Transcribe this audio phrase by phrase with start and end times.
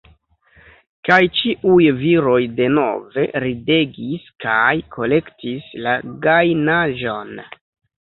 [1.09, 5.97] Kaj ĉiuj viroj denove ridegis kaj kolektis la
[6.29, 7.43] gajnaĵon.